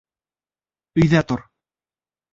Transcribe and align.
Өйҙә 1.03 1.23
тор. 1.33 1.47